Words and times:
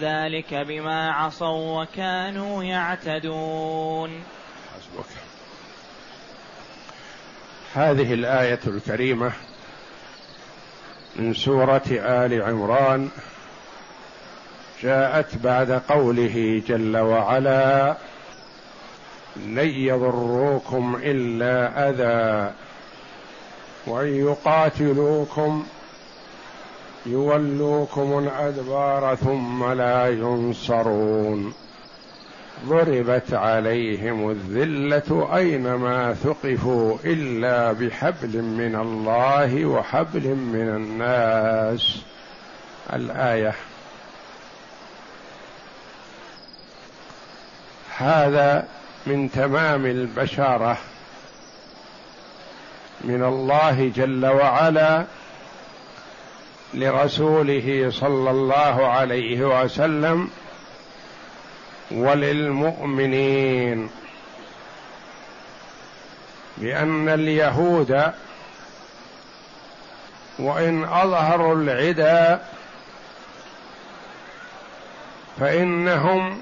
ذلك 0.00 0.54
بما 0.54 1.12
عصوا 1.12 1.82
وكانوا 1.82 2.64
يعتدون. 2.64 4.10
حسبك. 4.74 5.06
هذه 7.74 8.14
الآية 8.14 8.60
الكريمة 8.66 9.32
من 11.16 11.34
سورة 11.34 11.82
آل 11.90 12.42
عمران 12.42 13.10
جاءت 14.82 15.36
بعد 15.36 15.70
قوله 15.72 16.62
جل 16.68 16.96
وعلا 16.96 17.96
لن 19.36 19.68
يضروكم 19.68 21.00
إلا 21.02 21.88
أذى 21.90 22.54
وإن 23.86 24.26
يقاتلوكم 24.26 25.66
يولوكم 27.06 28.18
الأدبار 28.18 29.16
ثم 29.16 29.72
لا 29.72 30.08
ينصرون. 30.08 31.54
ضربت 32.66 33.34
عليهم 33.34 34.30
الذلة 34.30 35.36
أينما 35.36 36.14
ثقفوا 36.14 36.98
إلا 37.04 37.72
بحبل 37.72 38.42
من 38.42 38.76
الله 38.76 39.66
وحبل 39.66 40.28
من 40.28 40.68
الناس. 40.76 42.02
الآية. 42.92 43.54
هذا 47.96 48.68
من 49.06 49.30
تمام 49.30 49.86
البشارة 49.86 50.78
من 53.00 53.24
الله 53.24 53.92
جل 53.96 54.26
وعلا 54.26 55.04
لرسوله 56.74 57.90
صلى 57.90 58.30
الله 58.30 58.86
عليه 58.86 59.62
وسلم 59.62 60.30
وللمؤمنين. 61.90 63.90
بان 66.58 67.08
اليهود 67.08 68.12
وإن 70.38 70.84
أظهروا 70.84 71.54
العدا 71.54 72.42
فإنهم 75.40 76.38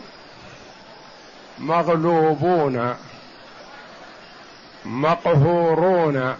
مغلوبون 1.58 2.94
مقهورون. 4.84 6.36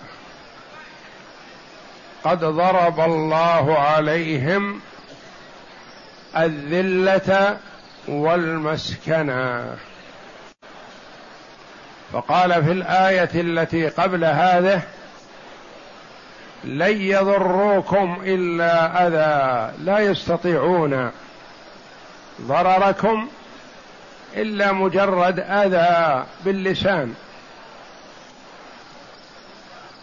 قد 2.25 2.45
ضرب 2.45 3.01
الله 3.01 3.79
عليهم 3.79 4.81
الذلة 6.37 7.59
والمسكنة. 8.09 9.77
فقال 12.13 12.65
في 12.65 12.73
الآية 12.73 13.31
التي 13.35 13.89
قبل 13.89 14.25
هذه 14.25 14.83
لن 16.65 17.01
يضروكم 17.01 18.19
إلا 18.23 19.07
أذى 19.07 19.75
لا 19.85 19.99
يستطيعون 19.99 21.11
ضرركم 22.41 23.29
إلا 24.37 24.73
مجرد 24.73 25.41
أذى 25.41 26.25
باللسان 26.45 27.15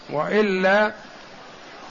وإلا 0.10 0.92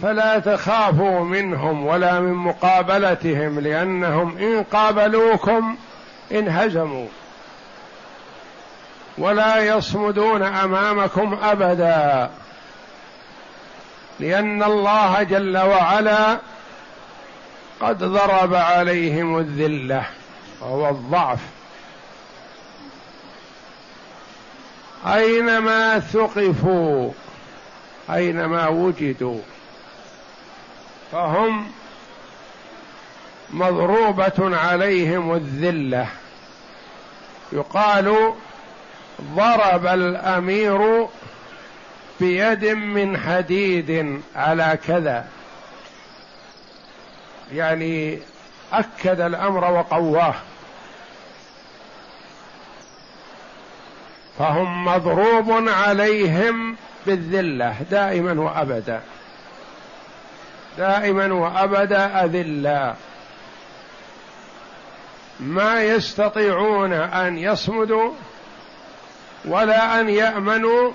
فلا 0.03 0.39
تخافوا 0.39 1.21
منهم 1.21 1.87
ولا 1.87 2.21
من 2.21 2.33
مقابلتهم 2.33 3.61
لأنهم 3.61 4.39
إن 4.39 4.63
قابلوكم 4.63 5.77
انهزموا 6.33 7.07
ولا 9.19 9.77
يصمدون 9.77 10.43
أمامكم 10.43 11.39
أبدا 11.43 12.31
لأن 14.21 14.63
الله 14.63 15.23
جل 15.23 15.59
وعلا 15.59 16.39
قد 17.81 18.05
ضرب 18.05 18.55
عليهم 18.55 19.39
الذلة 19.39 20.05
وهو 20.61 20.89
الضعف. 20.89 21.39
أينما 25.07 25.99
ثقفوا 25.99 27.11
أينما 28.11 28.69
وجدوا. 28.69 29.41
فهم 31.13 31.67
مضروبة 33.51 34.57
عليهم 34.57 35.35
الذلة. 35.35 36.07
يقال 37.53 38.35
ضرب 39.23 39.87
الأمير 39.87 41.07
بيد 42.21 42.65
من 42.65 43.19
حديد 43.19 44.21
على 44.37 44.79
كذا. 44.87 45.29
يعني 47.53 48.19
أكد 48.73 49.21
الأمر 49.21 49.73
وقواه. 49.73 50.35
فهم 54.39 54.85
مضروب 54.85 55.69
عليهم 55.69 56.77
بالذلة 57.07 57.77
دائما 57.91 58.41
وابدا. 58.41 59.01
دائما 60.81 61.33
وأبدا 61.35 62.25
اذلا 62.25 62.95
ما 65.41 65.83
يستطيعون 65.83 66.93
أن 66.93 67.39
يصمدوا 67.39 68.13
ولا 69.45 70.01
أن 70.01 70.09
يأمنوا 70.09 70.93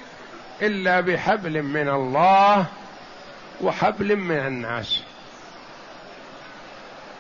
إلا 0.62 1.01
بحبل 1.01 1.63
من 1.63 1.90
الله 1.90 2.66
وحبل 3.62 4.16
من 4.16 4.38
الناس. 4.38 5.01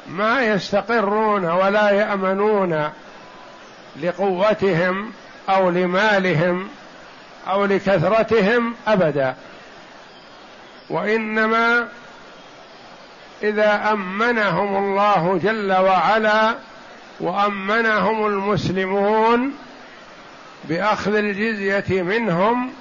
ما 0.07 0.45
يستقرون 0.45 1.45
ولا 1.45 1.89
يأمنون 1.89 2.89
لقوتهم 4.01 5.11
أو 5.49 5.69
لمالهم 5.69 6.69
أو 7.47 7.65
لكثرتهم 7.65 8.75
أبدا 8.87 9.35
وإنما 10.89 11.87
إذا 13.43 13.91
أمنهم 13.91 14.77
الله 14.77 15.39
جل 15.43 15.73
وعلا 15.73 16.55
وأمنهم 17.19 18.25
المسلمون 18.25 19.53
بأخذ 20.63 21.15
الجزية 21.15 22.01
منهم 22.01 22.71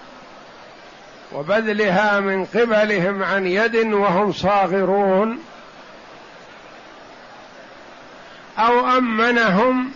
وبذلها 1.32 2.20
من 2.20 2.44
قبلهم 2.44 3.22
عن 3.22 3.46
يد 3.46 3.76
وهم 3.76 4.32
صاغرون 4.32 5.38
أو 8.58 8.86
أمنهم 8.98 9.90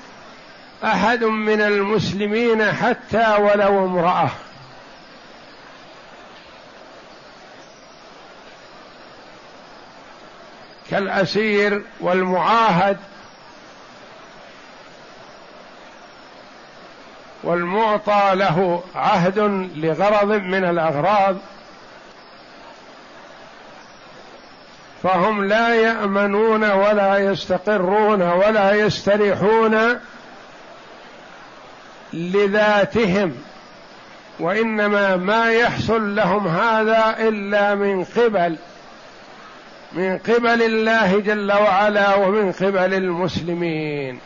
أحد 0.84 1.24
من 1.24 1.60
المسلمين 1.60 2.72
حتى 2.72 3.36
ولو 3.40 3.84
امرأة. 3.84 4.30
كالأسير 10.90 11.82
والمعاهد 12.00 12.96
والمعطى 17.42 18.30
له 18.34 18.82
عهد 18.94 19.38
لغرض 19.76 20.32
من 20.32 20.64
الأغراض 20.64 21.36
فهم 25.02 25.44
لا 25.44 25.74
يأمنون 25.74 26.70
ولا 26.70 27.18
يستقرون 27.18 28.22
ولا 28.22 28.72
يستريحون 28.72 30.00
لذاتهم 32.12 33.36
وإنما 34.40 35.16
ما 35.16 35.52
يحصل 35.52 36.14
لهم 36.14 36.48
هذا 36.48 37.16
إلا 37.18 37.74
من 37.74 38.04
قبل. 38.04 38.56
من 39.92 40.18
قبل 40.18 40.62
الله 40.62 41.20
جل 41.20 41.52
وعلا 41.52 42.14
ومن 42.14 42.52
قبل 42.52 42.94
المسلمين. 42.94 44.20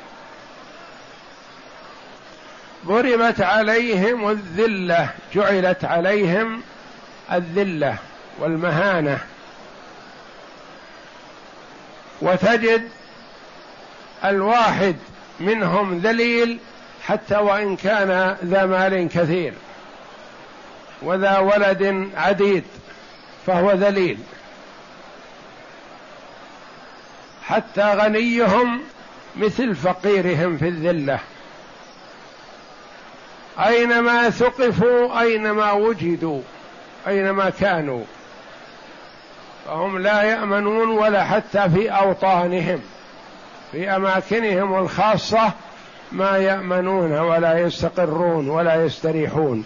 ضربت 2.87 3.41
عليهم 3.41 4.29
الذلة 4.29 5.11
جعلت 5.35 5.85
عليهم 5.85 6.63
الذلة 7.33 7.97
والمهانة. 8.39 9.19
وتجد 12.23 12.89
الواحد 14.25 14.97
منهم 15.41 15.99
ذليل 15.99 16.59
حتى 17.07 17.37
وإن 17.37 17.77
كان 17.77 18.37
ذا 18.45 18.67
مال 18.67 19.09
كثير 19.09 19.55
وذا 21.03 21.39
ولد 21.39 22.11
عديد 22.17 22.65
فهو 23.47 23.73
ذليل. 23.73 24.19
حتى 27.53 27.95
غنيهم 27.95 28.81
مثل 29.37 29.75
فقيرهم 29.75 30.57
في 30.57 30.69
الذلة. 30.69 31.19
أينما 33.59 34.31
ثقفوا 34.31 35.21
أينما 35.21 35.73
وجدوا 35.73 36.41
أينما 37.07 37.51
كانوا. 37.51 38.05
فهم 39.67 39.99
لا 39.99 40.23
يأمنون 40.23 40.89
ولا 40.91 41.25
حتى 41.25 41.71
في 41.71 41.91
أوطانهم 41.91 42.81
في 43.73 43.97
أماكنهم 43.97 44.79
الخاصة 44.79 45.53
ما 46.13 46.37
يأمنون 46.39 47.19
ولا 47.19 47.59
يستقرون 47.59 48.49
ولا 48.49 48.85
يستريحون. 48.85 49.65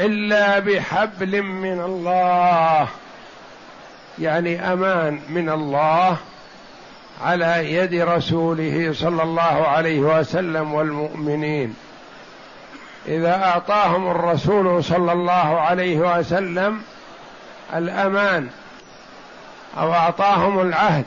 إلا 0.00 0.58
بحبل 0.58 1.42
من 1.42 1.80
الله. 1.80 2.88
يعني 4.18 4.72
أمان 4.72 5.20
من 5.28 5.48
الله 5.50 6.16
على 7.24 7.74
يد 7.74 7.94
رسوله 7.94 8.92
صلى 8.92 9.22
الله 9.22 9.66
عليه 9.66 10.00
وسلم 10.00 10.74
والمؤمنين. 10.74 11.74
إذا 13.06 13.44
أعطاهم 13.44 14.10
الرسول 14.10 14.84
صلى 14.84 15.12
الله 15.12 15.60
عليه 15.60 16.18
وسلم 16.18 16.82
الأمان 17.74 18.48
أو 19.78 19.92
أعطاهم 19.92 20.60
العهد 20.60 21.04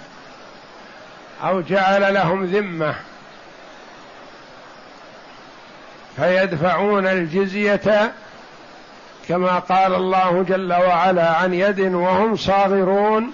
أو 1.43 1.61
جعل 1.61 2.13
لهم 2.13 2.45
ذمة 2.45 2.95
فيدفعون 6.15 7.07
الجزية 7.07 8.13
كما 9.27 9.59
قال 9.59 9.95
الله 9.95 10.45
جل 10.49 10.73
وعلا 10.73 11.35
عن 11.35 11.53
يد 11.53 11.79
وهم 11.79 12.35
صاغرون 12.35 13.31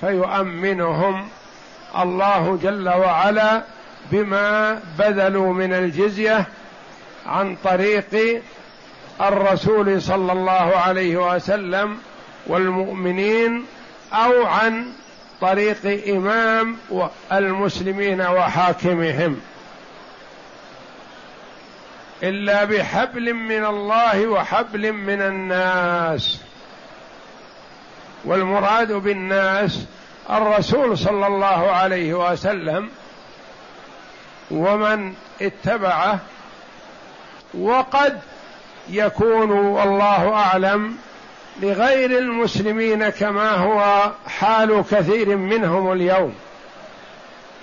فيؤمنهم 0.00 1.28
الله 1.98 2.58
جل 2.62 2.88
وعلا 2.88 3.62
بما 4.12 4.80
بذلوا 4.98 5.52
من 5.52 5.72
الجزية 5.72 6.46
عن 7.26 7.56
طريق 7.64 8.42
الرسول 9.20 10.02
صلى 10.02 10.32
الله 10.32 10.76
عليه 10.76 11.34
وسلم 11.34 11.98
والمؤمنين 12.46 13.64
أو 14.12 14.46
عن 14.46 14.86
طريق 15.40 16.08
إمام 16.08 16.76
المسلمين 17.32 18.20
وحاكمهم. 18.20 19.40
إلا 22.22 22.64
بحبل 22.64 23.34
من 23.34 23.64
الله 23.64 24.26
وحبل 24.26 24.92
من 24.92 25.22
الناس. 25.22 26.40
والمراد 28.24 28.92
بالناس 28.92 29.86
الرسول 30.30 30.98
صلى 30.98 31.26
الله 31.26 31.70
عليه 31.70 32.32
وسلم 32.32 32.90
ومن 34.50 35.14
اتبعه. 35.42 36.18
وقد 37.54 38.20
يكون 38.88 39.50
والله 39.50 40.34
أعلم 40.34 40.96
لغير 41.62 42.18
المسلمين 42.18 43.08
كما 43.08 43.50
هو 43.50 44.10
حال 44.28 44.84
كثير 44.90 45.36
منهم 45.36 45.92
اليوم. 45.92 46.34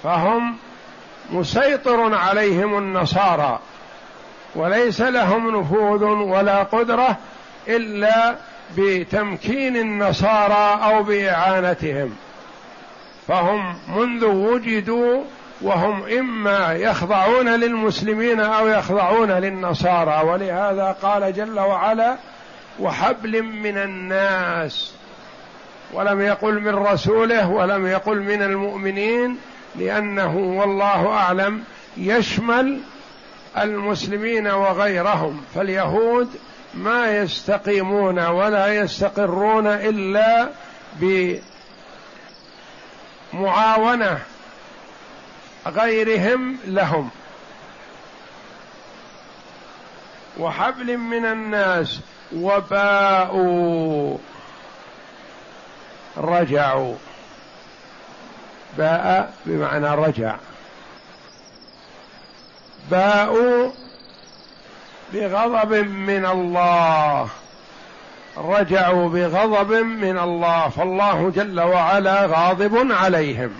فهم 0.04 0.58
مسيطر 1.32 2.16
عليهم 2.16 2.78
النصارى. 2.78 3.60
وليس 4.58 5.02
لهم 5.02 5.60
نفوذ 5.60 6.04
ولا 6.04 6.64
قدرة 6.64 7.18
إلا 7.68 8.36
بتمكين 8.78 9.78
النصارى 9.78 10.80
أو 10.84 11.04
بإعانتهم. 11.04 12.16
فهم 13.28 13.76
منذ 13.96 14.26
وجدوا 14.26 15.24
وهم 15.62 16.04
إما 16.04 16.74
يخضعون 16.74 17.50
للمسلمين 17.50 18.40
أو 18.40 18.68
يخضعون 18.68 19.32
للنصارى. 19.32 20.30
ولهذا 20.30 20.96
قال 21.02 21.34
جل 21.34 21.60
وعلا 21.60 22.16
وحبل 22.80 23.44
من 23.44 23.78
الناس. 23.78 24.94
ولم 25.94 26.22
يقل 26.22 26.60
من 26.60 26.76
رسوله 26.76 27.50
ولم 27.50 27.88
يقل 27.88 28.22
من 28.22 28.42
المؤمنين 28.42 29.38
لأنه 29.76 30.38
والله 30.38 31.08
أعلم 31.08 31.64
يشمل 31.98 32.80
المسلمين 33.58 34.48
وغيرهم 34.48 35.44
فاليهود 35.56 36.30
ما 36.74 37.18
يستقيمون 37.18 38.26
ولا 38.26 38.68
يستقرون 38.68 39.68
إلا 39.68 40.50
بمعاونة 43.34 44.20
غيرهم 45.68 46.58
لهم. 46.66 47.10
وحبل 50.40 50.98
من 50.98 51.26
الناس 51.26 52.00
وباءوا 52.36 54.18
رجعوا. 56.18 56.96
باء 58.78 59.34
بمعنى 59.46 59.96
رجع. 59.96 60.36
باءوا 62.92 63.72
بغضب 65.14 65.74
من 65.88 66.26
الله. 66.26 67.30
رجعوا 68.38 69.10
بغضب 69.10 69.72
من 69.74 70.18
الله. 70.18 70.70
فالله 70.70 71.32
جل 71.36 71.60
وعلا 71.60 72.26
غاضب 72.26 72.92
عليهم. 72.92 73.52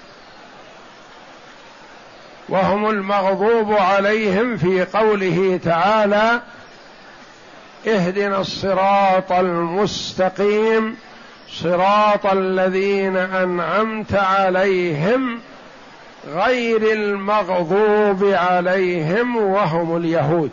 وهم 2.50 2.90
المغضوب 2.90 3.74
عليهم 3.74 4.58
في 4.58 4.86
قوله 4.86 5.60
تعالى 5.64 6.42
اهدنا 7.88 8.42
الصراط 8.42 9.32
المستقيم. 9.32 10.98
صراط 11.52 12.26
الذين 12.26 13.18
أنعمت 13.18 14.14
عليهم. 14.14 15.40
غير 16.28 16.94
المغضوب 16.94 18.24
عليهم 18.24 19.38
وهم 19.38 19.98
اليهود 19.98 20.52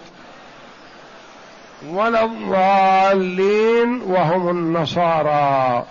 ولا 1.90 2.24
الضالين 2.24 4.02
وهم 4.02 4.48
النصارى. 4.48 5.84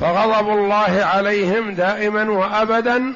فغضب 0.00 0.48
الله 0.48 1.04
عليهم 1.04 1.70
دائما 1.70 2.30
وابدا 2.30 3.14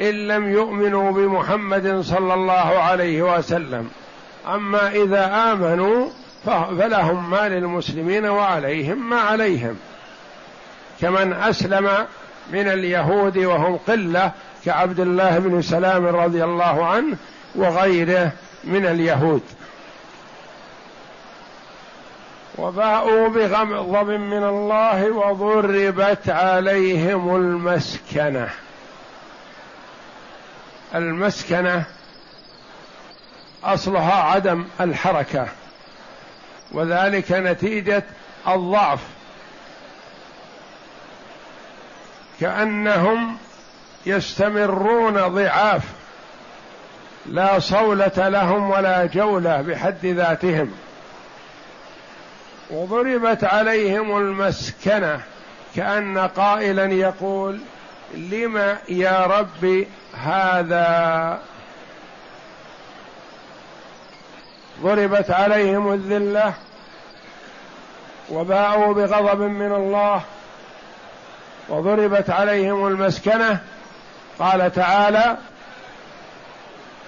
إن 0.00 0.28
لم 0.28 0.52
يؤمنوا 0.52 1.12
بمحمد 1.12 2.00
صلى 2.00 2.34
الله 2.34 2.54
عليه 2.54 3.36
وسلم. 3.36 3.90
أما 4.46 4.90
إذا 4.90 5.52
آمنوا 5.52 6.08
فلهم 6.44 7.30
ما 7.30 7.48
للمسلمين 7.48 8.26
وعليهم 8.26 9.10
ما 9.10 9.20
عليهم. 9.20 9.76
كمن 11.00 11.32
أسلم 11.32 12.06
من 12.52 12.68
اليهود 12.68 13.38
وهم 13.38 13.76
قلة 13.76 14.32
كعبد 14.64 15.00
الله 15.00 15.38
بن 15.38 15.62
سلام 15.62 16.06
رضي 16.06 16.44
الله 16.44 16.86
عنه 16.86 17.16
وغيره 17.54 18.32
من 18.64 18.86
اليهود. 18.86 19.42
وباءوا 22.58 23.28
بغضب 23.28 24.08
من 24.08 24.44
الله 24.44 25.10
وضربت 25.10 26.28
عليهم 26.28 27.36
المسكنة. 27.36 28.48
المسكنة 30.94 31.84
أصلها 33.64 34.14
عدم 34.14 34.64
الحركة 34.80 35.48
وذلك 36.72 37.32
نتيجة 37.32 38.02
الضعف 38.48 39.00
كأنهم 42.40 43.36
يستمرون 44.06 45.14
ضعاف 45.28 45.82
لا 47.26 47.58
صولة 47.58 48.28
لهم 48.28 48.70
ولا 48.70 49.06
جولة 49.06 49.62
بحد 49.62 50.06
ذاتهم. 50.06 50.74
وضربت 52.70 53.44
عليهم 53.44 54.18
المسكنة 54.18 55.20
كأن 55.76 56.18
قائلا 56.18 56.84
يقول 56.84 57.60
لم 58.14 58.76
يا 58.88 59.26
رب 59.26 59.86
هذا؟ 60.14 61.40
ضربت 64.82 65.30
عليهم 65.30 65.92
الذلة 65.92 66.54
وباءوا 68.30 68.94
بغضب 68.94 69.40
من 69.40 69.72
الله 69.72 70.22
وضربت 71.68 72.30
عليهم 72.30 72.86
المسكنة. 72.86 73.60
قال 74.38 74.72
تعالى 74.72 75.36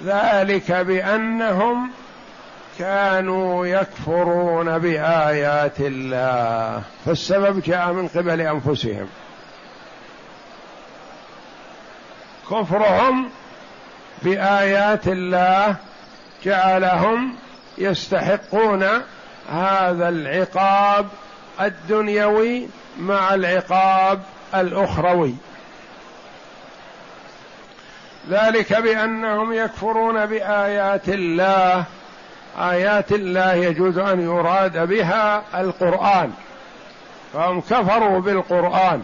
ذلك 0.04 0.72
بأنهم 0.72 1.90
كانوا 2.78 3.66
يكفرون 3.66 4.78
بآيات 4.78 5.80
الله. 5.80 6.82
فالسبب 7.06 7.62
جاء 7.62 7.92
من 7.92 8.08
قبل 8.08 8.40
أنفسهم. 8.40 9.08
كفرهم 12.50 13.30
بآيات 14.22 15.08
الله 15.08 15.76
جعلهم 16.44 17.36
يستحقون 17.78 18.82
هذا 19.50 20.08
العقاب 20.08 21.06
الدنيوي 21.60 22.68
مع 22.98 23.34
العقاب 23.34 24.22
الأخروي. 24.55 25.35
ذلك 28.31 28.73
بأنهم 28.73 29.53
يكفرون 29.53 30.26
بآيات 30.26 31.09
الله. 31.09 31.85
آيات 32.59 33.12
الله 33.12 33.55
يجوز 33.55 33.99
أن 33.99 34.21
يراد 34.21 34.88
بها 34.88 35.43
القرآن. 35.55 36.33
فهم 37.33 37.61
كفروا 37.61 38.21
بالقرآن. 38.21 39.03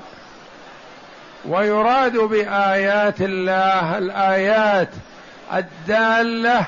ويراد 1.49 2.17
بآيات 2.17 3.21
الله 3.21 3.99
الآيات 3.99 4.89
الدالة 5.55 6.65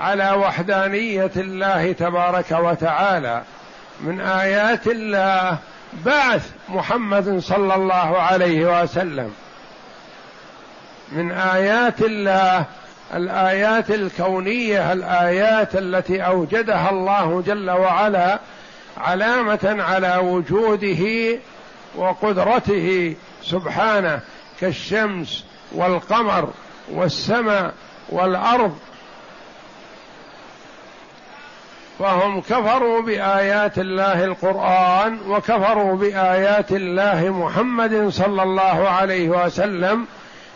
على 0.00 0.30
وحدانية 0.30 1.30
الله 1.36 1.92
تبارك 1.92 2.50
وتعالى. 2.50 3.42
من 4.00 4.20
آيات 4.20 4.86
الله 4.86 5.58
بعث 6.04 6.50
محمد 6.68 7.38
صلى 7.38 7.74
الله 7.74 8.18
عليه 8.18 8.82
وسلم 8.82 9.32
من 11.12 11.32
آيات 11.32 12.00
الله 12.02 12.64
الآيات 13.14 13.90
الكونية 13.90 14.92
الآيات 14.92 15.76
التي 15.76 16.26
أوجدها 16.26 16.90
الله 16.90 17.42
جل 17.46 17.70
وعلا 17.70 18.38
علامة 18.98 19.76
على 19.82 20.16
وجوده 20.16 21.38
وقدرته 21.96 23.16
سبحانه 23.42 24.20
كالشمس 24.60 25.44
والقمر 25.72 26.50
والسماء 26.92 27.74
والأرض 28.08 28.78
فهم 32.02 32.40
كفروا 32.40 33.02
بآيات 33.02 33.78
الله 33.78 34.24
القرآن 34.24 35.18
وكفروا 35.28 35.96
بآيات 35.96 36.72
الله 36.72 37.28
محمد 37.28 38.08
صلى 38.08 38.42
الله 38.42 38.88
عليه 38.88 39.28
وسلم 39.28 40.06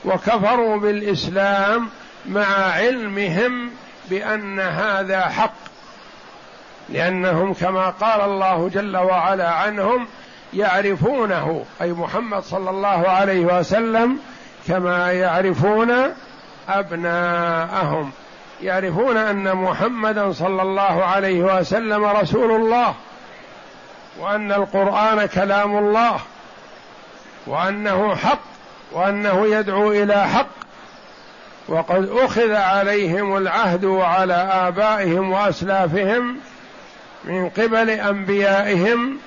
وكفروا 0.04 0.76
بالإسلام 0.76 1.88
مع 2.28 2.46
علمهم 2.72 3.70
بأن 4.10 4.60
هذا 4.60 5.20
حق. 5.20 5.54
لأنهم 6.88 7.54
كما 7.54 7.90
قال 7.90 8.20
الله 8.20 8.68
جل 8.68 8.96
وعلا 8.96 9.50
عنهم 9.50 10.06
يعرفونه 10.54 11.64
أي 11.82 11.92
محمد 11.92 12.42
صلى 12.42 12.70
الله 12.70 13.08
عليه 13.08 13.58
وسلم 13.58 14.18
كما 14.68 15.12
يعرفون 15.12 15.92
أبناءهم. 16.68 18.12
يعرفون 18.62 19.16
أن 19.16 19.56
محمدا 19.56 20.32
صلى 20.32 20.62
الله 20.62 21.04
عليه 21.04 21.40
وسلم 21.40 22.04
رسول 22.04 22.50
الله 22.50 22.94
وأن 24.20 24.52
القرآن 24.52 25.26
كلام 25.26 25.78
الله 25.78 26.20
وأنه 27.46 28.14
حق 28.14 28.40
وأنه 28.92 29.46
يدعو 29.46 29.92
إلى 29.92 30.28
حق 30.28 30.46
وقد 31.68 32.08
أخذ 32.10 32.52
عليهم 32.52 33.36
العهد 33.36 33.84
وعلى 33.84 34.34
آبائهم 34.34 35.32
وأسلافهم 35.32 36.36
من 37.24 37.48
قبل 37.48 37.90
أنبيائهم 37.90 39.18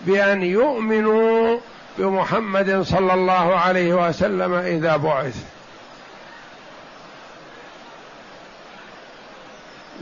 بأن 0.00 0.42
يؤمنوا 0.42 1.58
بمحمد 1.98 2.82
صلى 2.82 3.14
الله 3.14 3.56
عليه 3.56 4.08
وسلم 4.08 4.54
إذا 4.54 4.96
بعث. 4.96 5.57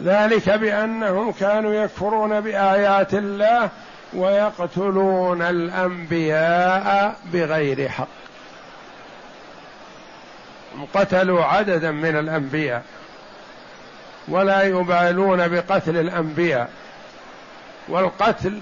ذلك 0.05 0.51
بأنهم 0.51 1.33
كانوا 1.33 1.75
يكفرون 1.75 2.41
بآيات 2.41 3.15
الله 3.15 3.71
ويقتلون 4.15 5.43
الأنبياء 5.43 7.17
بغير 7.33 7.89
حق. 7.89 8.09
قتلوا 10.95 11.45
عددا 11.45 11.91
من 11.91 12.17
الأنبياء 12.19 12.83
ولا 14.29 14.63
يبالون 14.63 15.49
بقتل 15.49 15.97
الأنبياء 15.97 16.71
والقتل 17.89 18.61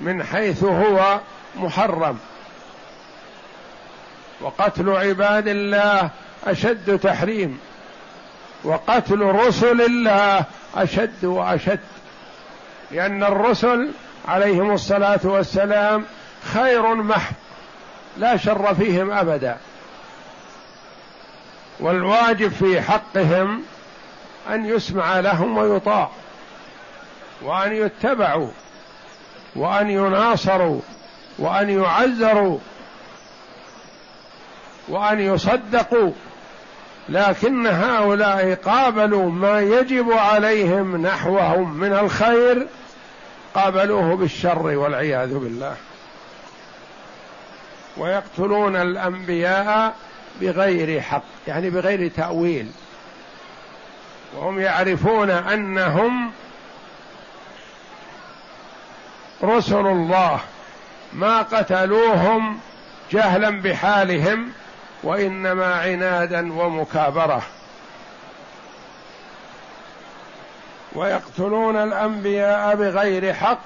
من 0.00 0.24
حيث 0.24 0.64
هو 0.64 1.20
محرم. 1.56 2.18
وقتل 4.40 4.90
عباد 4.90 5.48
الله 5.48 6.10
أشد 6.46 6.98
تحريم 6.98 7.58
وقتل 8.64 9.22
رسل 9.22 9.82
الله 9.82 10.44
أشد 10.74 11.24
وأشد 11.24 11.80
لأن 12.90 13.22
الرسل 13.22 13.90
عليهم 14.28 14.70
الصلاة 14.70 15.20
والسلام 15.24 16.04
خير 16.54 16.94
محض 16.94 17.34
لا 18.16 18.36
شر 18.36 18.74
فيهم 18.74 19.10
أبدا. 19.10 19.56
والواجب 21.80 22.48
في 22.48 22.80
حقهم 22.80 23.62
أن 24.50 24.66
يسمع 24.66 25.20
لهم 25.20 25.58
ويطاع 25.58 26.10
وأن 27.42 27.72
يتبعوا 27.72 28.50
وأن 29.56 29.90
يناصروا 29.90 30.80
وأن 31.38 31.70
يعزروا 31.70 32.58
وأن 34.88 35.20
يصدقوا. 35.20 36.12
لكن 37.08 37.66
هؤلاء 37.66 38.54
قابلوا 38.54 39.30
ما 39.30 39.60
يجب 39.60 40.12
عليهم 40.12 41.06
نحوهم 41.06 41.74
من 41.74 41.92
الخير 41.92 42.66
قابلوه 43.54 44.16
بالشر 44.16 44.66
والعياذ 44.66 45.34
بالله. 45.34 45.76
ويقتلون 47.96 48.76
الأنبياء 48.76 49.94
بغير 50.40 51.00
حق 51.00 51.22
يعني 51.48 51.70
بغير 51.70 52.08
تأويل. 52.08 52.70
وهم 54.36 54.60
يعرفون 54.60 55.30
أنهم 55.30 56.32
رسل 59.42 59.86
الله 59.86 60.40
ما 61.12 61.42
قتلوهم 61.42 62.60
جهلا 63.12 63.50
بحالهم. 63.50 64.52
وإنما 65.02 65.74
عنادا 65.74 66.52
ومكابرة. 66.52 67.42
ويقتلون 70.92 71.76
الأنبياء 71.76 72.76
بغير 72.76 73.34
حق 73.34 73.62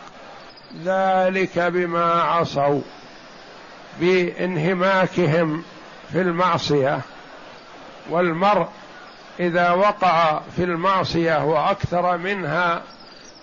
ذلك 0.84 1.58
بما 1.58 2.22
عصوا 2.22 2.80
بانهماكهم 4.00 5.62
في 6.12 6.20
المعصية. 6.20 7.00
والمرء 8.10 8.68
إذا 9.40 9.70
وقع 9.70 10.40
في 10.56 10.64
المعصية 10.64 11.44
وأكثر 11.44 12.16
منها 12.16 12.82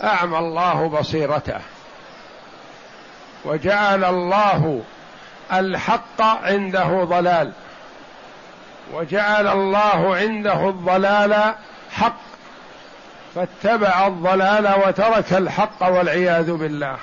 أعمى 0.04 0.38
الله 0.38 0.88
بصيرته. 0.88 1.60
وجعل 3.46 4.04
الله 4.04 4.82
الحق 5.54 6.22
عنده 6.22 7.04
ضلال. 7.04 7.52
وجعل 8.94 9.48
الله 9.48 10.16
عنده 10.16 10.70
الضلال 10.70 11.54
حق 11.92 12.18
فاتبع 13.36 14.08
الضلال 14.08 14.74
وترك 14.88 15.34
الحق 15.34 15.84
والعياذ 15.84 16.52
بالله. 16.52 16.98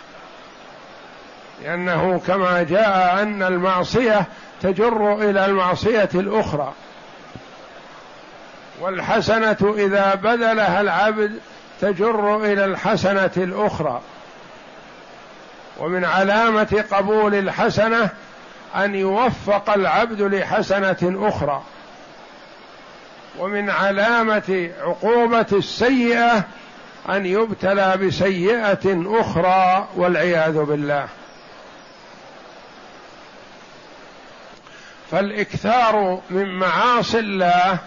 لأنه 1.65 2.21
كما 2.27 2.63
جاء 2.63 3.23
أن 3.23 3.43
المعصية 3.43 4.25
تجر 4.63 5.15
إلى 5.15 5.45
المعصية 5.45 6.09
الأخرى. 6.15 6.73
والحسنة 8.81 9.75
إذا 9.77 10.15
بذلها 10.15 10.81
العبد 10.81 11.39
تجر 11.81 12.37
إلى 12.37 12.65
الحسنة 12.65 13.31
الأخرى. 13.37 14.01
ومن 15.79 16.05
علامة 16.05 16.85
قبول 16.93 17.35
الحسنة 17.35 18.11
أن 18.77 18.95
يوفق 18.95 19.71
العبد 19.71 20.23
لحسنة 20.23 21.29
أخرى. 21.29 21.63
ومن 23.39 23.71
علامة 23.71 24.71
عقوبة 24.81 25.47
السيئة 25.53 26.45
أن 27.09 27.27
يبتلى 27.27 27.97
بسيئة 27.97 29.05
أخرى 29.21 29.89
والعياذ 29.97 30.59
بالله. 30.65 31.09
فالإكثار 35.11 36.21
من 36.31 36.59
معاصي 36.59 37.19
الله 37.19 37.79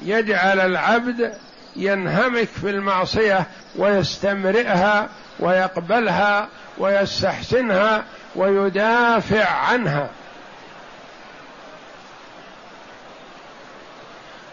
يجعل 0.00 0.60
العبد 0.60 1.34
ينهمك 1.76 2.48
في 2.60 2.70
المعصية 2.70 3.46
ويستمرئها 3.76 5.08
ويقبلها 5.40 6.48
ويستحسنها 6.78 8.04
ويدافع 8.36 9.48
عنها. 9.48 10.08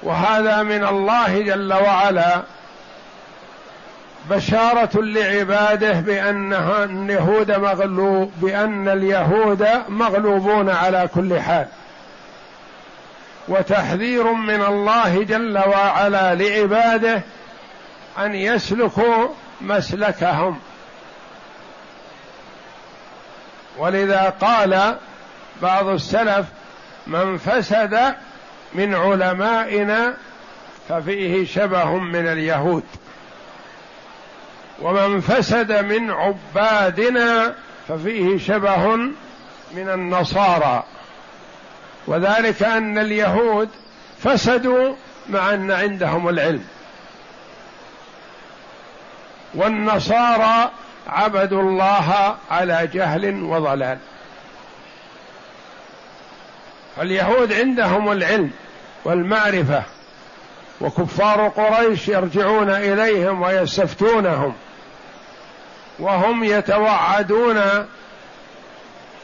وهذا 0.04 0.64
من 0.64 0.84
الله 0.88 1.42
جل 1.42 1.74
وعلا 1.74 2.42
بشارة 4.30 5.02
لعباده 5.02 5.94
بأنها 5.94 6.84
اليهود 6.84 7.52
مغلوب 7.52 8.32
بأن 8.42 8.88
اليهود 8.88 9.68
مغلوبون 9.90 10.70
على 10.70 11.10
كل 11.16 11.40
حال. 11.40 11.68
وتحذير 13.52 14.32
من 14.34 14.62
الله 14.62 15.24
جل 15.24 15.58
وعلا 15.58 16.36
لعباده 16.36 17.22
أن 18.18 18.36
يسلكوا 18.36 19.28
مسلكهم. 19.62 20.60
ولذا 23.78 24.34
قال 24.42 24.98
بعض 25.62 25.88
السلف 25.88 26.46
من 27.08 27.38
فسد 27.38 28.16
من 28.74 28.96
علمائنا 28.96 30.14
ففيه 30.90 31.46
شبه 31.46 31.98
من 31.98 32.28
اليهود. 32.28 32.84
ومن 34.82 35.22
فسد 35.22 35.72
من 35.72 36.12
عبادنا 36.12 37.56
ففيه 37.88 38.38
شبه 38.38 38.96
من 39.76 39.90
النصارى. 39.90 40.84
وذلك 42.08 42.64
أن 42.64 42.98
اليهود 42.98 43.70
فسدوا 44.24 44.96
مع 45.30 45.54
أن 45.54 45.72
عندهم 45.72 46.30
العلم. 46.30 46.64
والنصارى 49.54 50.72
عبدوا 51.08 51.62
الله 51.62 52.36
على 52.52 52.90
جهل 52.94 53.44
وضلال. 53.44 53.98
اليهود 57.02 57.54
عندهم 57.54 58.12
العلم 58.12 58.52
والمعرفة 59.06 59.84
وكفار 60.82 61.48
قريش 61.48 62.08
يرجعون 62.08 62.70
إليهم 62.70 63.42
ويستفتونهم 63.42 64.54
وهم 66.00 66.44
يتوعدون 66.44 67.62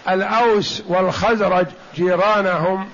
الأوس 0.09 0.83
والخزرج 0.87 1.65
جيرانهم 1.95 2.89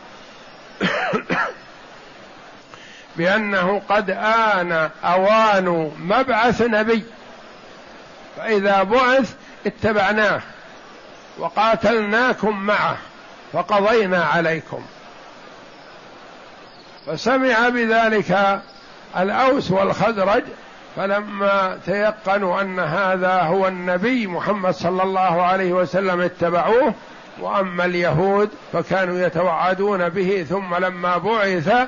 بأنه 3.16 3.82
قد 3.90 4.10
آن 4.10 4.90
أوان 5.04 5.92
مبعث 6.00 6.62
نبي. 6.62 7.04
فإذا 8.38 8.84
بعث 8.84 9.34
اتبعناه 9.66 10.42
وقاتلناكم 11.38 12.60
معه 12.60 12.98
فقضينا 13.54 14.24
عليكم. 14.24 14.86
فسمع 17.08 17.70
بذلك 17.70 18.62
الأوس 19.18 19.72
والخزرج 19.72 20.44
فلما 20.96 21.80
تيقنوا 21.86 22.62
أن 22.62 22.80
هذا 22.80 23.42
هو 23.42 23.68
النبي 23.68 24.28
محمد 24.28 24.74
صلى 24.74 25.04
الله 25.04 25.42
عليه 25.42 25.74
وسلم 25.74 26.22
اتبعوه 26.22 26.94
وأما 27.40 27.86
اليهود 27.86 28.50
فكانوا 28.74 29.20
يتوعدون 29.20 30.10
به 30.10 30.46
ثم 30.50 30.76
لما 30.76 31.18
بعث 31.18 31.74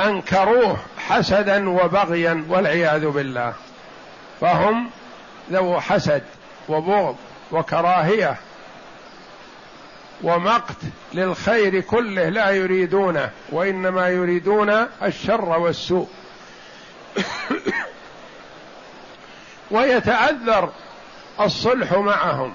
أنكروه 0.00 0.76
حسدا 0.98 1.70
وبغيا 1.70 2.44
والعياذ 2.48 3.06
بالله. 3.06 3.52
فهم 4.40 4.90
ذو 5.52 5.80
حسد 5.80 6.22
وبغض 6.68 7.16
وكراهية 7.52 8.36
ومقت 10.22 10.76
للخير 11.14 11.80
كله 11.80 12.28
لا 12.28 12.50
يريدونه 12.50 13.30
وإنما 13.52 14.08
يريدون 14.08 14.86
الشر 15.02 15.58
والسوء. 15.58 16.08
ويتعذر 19.70 20.70
الصلح 21.40 21.92
معهم. 21.92 22.54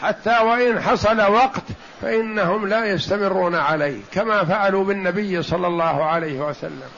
حتى 0.00 0.38
وإن 0.38 0.80
حصل 0.80 1.20
وقت 1.32 1.62
فإنهم 2.02 2.66
لا 2.66 2.84
يستمرون 2.84 3.54
عليه 3.54 4.00
كما 4.12 4.44
فعلوا 4.44 4.84
بالنبي 4.84 5.42
صلى 5.42 5.66
الله 5.66 6.04
عليه 6.04 6.40
وسلم. 6.40 6.88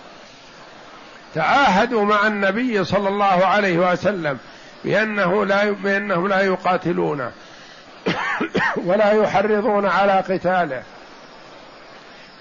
تعاهدوا 1.35 2.05
مع 2.05 2.27
النبي 2.27 2.85
صلى 2.85 3.09
الله 3.09 3.47
عليه 3.47 3.93
وسلم 3.93 4.39
بأنه 4.85 5.47
لا 5.47 5.71
بأنهم 5.71 6.29
لا 6.29 6.41
يقاتلونه 6.41 7.33
ولا 8.87 9.13
يحرضون 9.13 9.87
على 9.87 10.13
قتاله. 10.13 10.83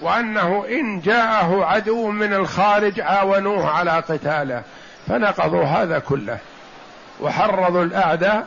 وأنه 0.00 0.64
إن 0.68 1.00
جاءه 1.00 1.64
عدو 1.64 2.10
من 2.10 2.34
الخارج 2.34 3.00
عاونوه 3.00 3.70
على 3.70 3.90
قتاله 3.90 4.62
فنقضوا 5.08 5.64
هذا 5.64 5.98
كله. 5.98 6.38
وحرضوا 7.20 7.84
الأعداء 7.84 8.46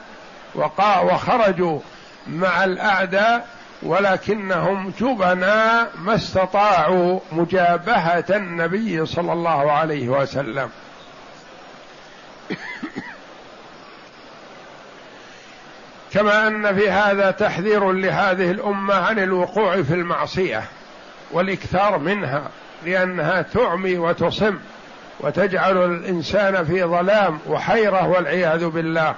وخرجوا 1.04 1.80
مع 2.28 2.64
الأعداء 2.64 3.48
ولكنهم 3.84 4.94
جبنا 5.00 5.88
ما 6.00 6.16
استطاعوا 6.16 7.20
مجابهة 7.32 8.26
النبي 8.30 9.06
صلى 9.06 9.34
الله 9.34 9.72
عليه 9.72 10.10
وسلم. 10.10 10.70
كما 16.14 16.48
أن 16.48 16.76
في 16.76 16.92
هذا 16.92 17.32
تحذير 17.32 17.92
لهذه 17.92 18.52
الأمة 18.52 18.94
عن 18.94 19.20
الوقوع 19.20 19.82
في 19.82 19.94
المعصية. 19.94 20.64
والإكثار 21.34 21.98
منها 21.98 22.50
لأنها 22.86 23.42
تعمي 23.42 23.98
وتصم 23.98 24.58
وتجعل 25.20 25.78
الإنسان 25.78 26.66
في 26.66 26.84
ظلام 26.84 27.40
وحيرة 27.48 28.08
والعياذ 28.08 28.66
بالله. 28.66 29.16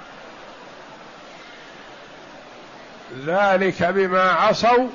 ذلك 3.25 3.83
بما 3.83 4.31
عصوا 4.31 4.87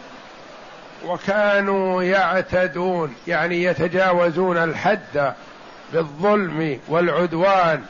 وكانوا 1.07 2.03
يعتدون 2.03 3.15
يعني 3.27 3.63
يتجاوزون 3.63 4.57
الحد 4.57 5.33
بالظلم 5.93 6.79
والعدوان. 6.89 7.83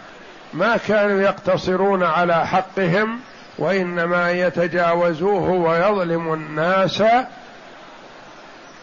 ما 0.53 0.77
كانوا 0.77 1.21
يقتصرون 1.21 2.03
على 2.03 2.47
حقهم 2.47 3.21
وإنما 3.59 4.31
يتجاوزوه 4.31 5.51
ويظلم 5.51 6.33
الناس 6.35 7.03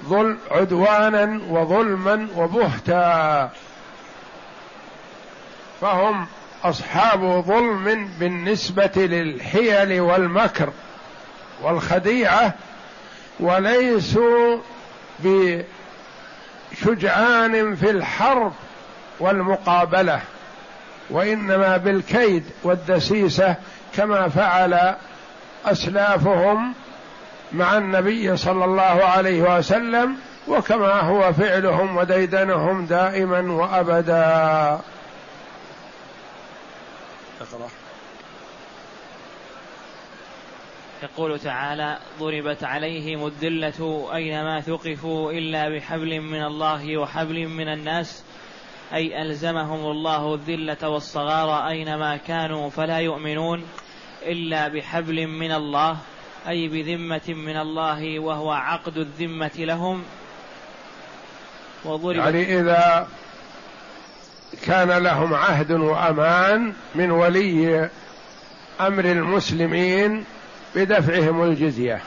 ظلم 0.06 0.38
عدوانا 0.52 1.42
وظلما 1.50 2.28
وبهتا. 2.36 3.52
فهم 5.82 6.28
أصحاب 6.64 7.44
ظلم 7.48 8.10
بالنسبة 8.20 8.92
للحيل 8.96 10.02
والمكر 10.02 10.70
والخديعة 11.62 12.54
وليسوا 13.40 14.58
بشجعان 16.80 17.76
في 17.76 17.90
الحرب 17.90 18.54
والمقابلة 19.20 20.22
وإنما 21.10 21.78
بالكيد 21.78 22.44
والدسيسة 22.64 23.56
كما 23.96 24.30
فعل 24.30 24.96
أسلافهم 25.66 26.74
مع 27.54 27.78
النبي 27.78 28.38
صلى 28.38 28.66
الله 28.66 28.84
عليه 28.84 29.58
وسلم 29.58 30.18
وكما 30.48 31.02
هو 31.02 31.34
فعلهم 31.34 31.98
وديدنهم 31.98 32.86
دائما 32.86 33.52
وأبدا. 33.54 34.82
اقرأ. 37.42 37.70
يقول 41.04 41.40
تعالى 41.40 41.98
ضربت 42.20 42.64
عليهم 42.64 43.28
الذلة 43.28 44.10
أينما 44.14 44.62
ثقفوا 44.62 45.32
إلا 45.32 45.70
بحبل 45.70 46.22
من 46.22 46.44
الله 46.44 46.98
وحبل 46.98 47.48
من 47.48 47.68
الناس 47.68 48.24
أي 48.94 49.22
ألزمهم 49.22 49.92
الله 49.92 50.34
الذلة 50.34 50.90
والصغار 50.90 51.68
أينما 51.68 52.18
كانوا 52.18 52.70
فلا 52.70 52.98
يؤمنون 52.98 53.64
إلا 54.26 54.68
بحبل 54.68 55.28
من 55.28 55.52
الله 55.52 55.98
أي 56.48 56.68
بذمة 56.68 57.22
من 57.28 57.58
الله 57.58 58.20
وهو 58.20 58.52
عقد 58.52 58.98
الذمة 58.98 59.52
لهم 59.58 60.04
وضربت 61.86 62.18
يعني 62.18 62.60
إذا 62.60 63.08
كان 64.66 64.92
لهم 64.92 65.34
عهد 65.34 65.72
وأمان 65.72 66.74
من 66.96 67.12
ولي 67.12 67.90
أمر 68.82 69.06
المسلمين 69.06 70.26
بدفعهم 70.76 71.44
الجزية 71.44 72.02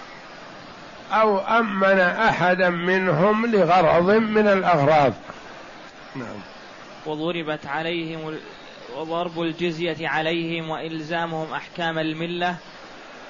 أو 1.12 1.38
أمن 1.38 2.00
أحدا 2.00 2.70
منهم 2.70 3.46
لغرض 3.46 4.10
من 4.10 4.48
الأغراض. 4.48 5.12
نعم. 6.16 6.36
وضربت 7.06 7.66
عليهم 7.66 8.38
وضرب 8.96 9.42
الجزية 9.42 10.08
عليهم 10.08 10.70
وإلزامهم 10.70 11.52
أحكام 11.52 11.98
الملة 11.98 12.56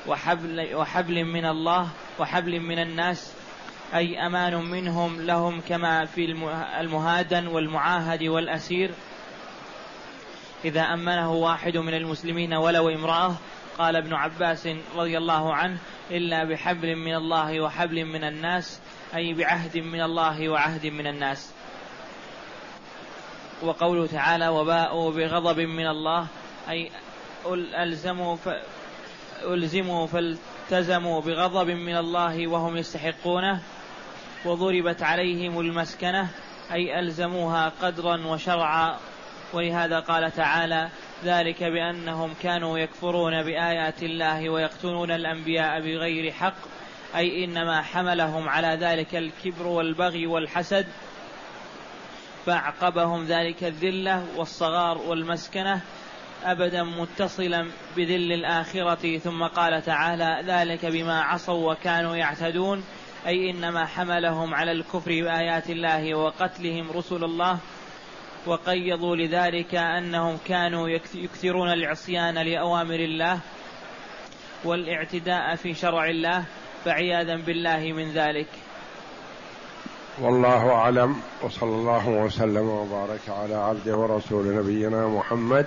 وحبل, 0.07 0.75
وحبل 0.75 1.25
من 1.25 1.47
الله 1.47 1.89
وحبل 2.19 2.61
من 2.61 2.79
الناس 2.79 3.33
أي 3.95 4.27
أمان 4.27 4.55
منهم 4.55 5.21
لهم 5.21 5.61
كما 5.61 6.05
في 6.05 6.25
المهادن 6.81 7.47
والمعاهد 7.47 8.23
والأسير 8.23 8.91
إذا 10.65 10.81
أمنه 10.81 11.33
واحد 11.33 11.77
من 11.77 11.95
المسلمين 11.95 12.55
ولو 12.55 12.89
امرأة 12.89 13.35
قال 13.79 13.97
ابن 13.97 14.15
عباس 14.15 14.69
رضي 14.97 15.19
الله 15.19 15.55
عنه 15.55 15.79
إلا 16.11 16.45
بحبل 16.45 16.97
من 16.97 17.15
الله 17.15 17.61
وحبل 17.61 18.05
من 18.05 18.25
الناس 18.25 18.81
أي 19.17 19.35
بعهد 19.35 19.79
من 19.79 20.03
الله 20.03 20.49
وعهد 20.49 20.87
من 20.87 21.07
الناس 21.07 21.53
وقوله 23.63 24.07
تعالى 24.07 24.49
وباءوا 24.49 25.13
بغضب 25.13 25.61
من 25.61 25.87
الله 25.87 26.27
أي 26.69 26.91
ألزموا. 27.83 28.37
ألزموا 29.45 30.07
فالتزموا 30.07 31.21
بغضب 31.21 31.71
من 31.71 31.97
الله 31.97 32.47
وهم 32.49 32.77
يستحقونه 32.77 33.61
وضربت 34.45 35.03
عليهم 35.03 35.61
المسكنة 35.61 36.29
أي 36.73 36.99
ألزموها 36.99 37.73
قدرا 37.83 38.27
وشرعا. 38.27 38.97
ولهذا 39.53 40.01
قال 40.01 40.33
تعالى 40.33 40.89
ذلك 41.25 41.65
بأنهم 41.65 42.35
كانوا 42.43 42.79
يكفرون 42.79 43.43
بآيات 43.43 44.03
الله 44.03 44.51
ويقتلون 44.51 45.11
الأنبياء 45.11 45.81
بغير 45.81 46.33
حق 46.33 46.55
أي 47.17 47.45
إنما 47.45 47.83
حملهم 47.83 48.49
على 48.49 48.79
ذلك 48.81 49.17
الكبر 49.17 49.67
والبغي 49.67 50.27
والحسد. 50.27 50.87
فأعقبهم 52.47 53.25
ذلك 53.25 53.65
الذلة 53.65 54.27
والصغار 54.37 54.99
والمسكنة 54.99 55.81
أبدا 56.45 56.83
متصلا 56.83 57.67
بذل 57.97 58.33
الآخرة 58.33 59.19
ثم 59.19 59.45
قال 59.45 59.83
تعالى 59.83 60.43
ذلك 60.47 60.87
بما 60.87 61.21
عصوا 61.23 61.73
وكانوا 61.73 62.17
يعتدون 62.17 62.85
أي 63.27 63.51
إنما 63.51 63.87
حملهم 63.87 64.55
على 64.55 64.73
الكفر 64.73 65.11
بآيات 65.11 65.71
الله 65.71 66.15
وقتلهم 66.15 66.91
رسل 66.91 67.25
الله 67.25 67.59
وقيضوا 68.47 69.17
لذلك 69.17 69.75
أنهم 69.75 70.39
كانوا 70.47 70.89
يكثرون 71.15 71.73
العصيان 71.73 72.39
لأوامر 72.39 72.95
الله 72.95 73.39
والإعتداء 74.65 75.57
في 75.57 75.75
شرع 75.75 76.11
الله 76.11 76.45
فعياذا 76.85 77.37
بالله 77.37 77.93
من 77.93 78.13
ذلك. 78.13 78.49
والله 80.21 80.73
أعلم 80.73 81.17
وصلى 81.43 81.71
الله 81.71 82.09
وسلم 82.09 82.69
وبارك 82.69 83.29
على 83.29 83.55
عبده 83.55 83.97
ورسول 83.97 84.57
نبينا 84.57 85.07
محمد 85.09 85.67